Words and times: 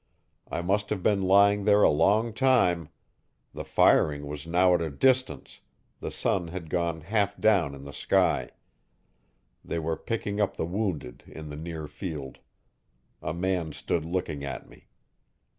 I 0.49 0.63
must 0.63 0.89
have 0.89 1.03
been 1.03 1.21
lying 1.21 1.65
there 1.65 1.83
a 1.83 1.91
long 1.91 2.33
time. 2.33 2.89
The 3.53 3.63
firing 3.63 4.25
was 4.25 4.47
now 4.47 4.73
at 4.73 4.81
a 4.81 4.89
distance: 4.89 5.61
the 5.99 6.09
sun 6.09 6.47
had 6.47 6.71
gone 6.71 7.01
half 7.01 7.39
down 7.39 7.83
the 7.85 7.93
sky. 7.93 8.49
They 9.63 9.77
were 9.77 9.95
picking 9.95 10.41
up 10.41 10.57
the 10.57 10.65
wounded 10.65 11.23
in 11.27 11.49
the 11.51 11.55
near 11.55 11.85
field. 11.85 12.39
A 13.21 13.35
man 13.35 13.73
stood 13.73 14.03
looking 14.03 14.43
at 14.43 14.67
me. 14.67 14.87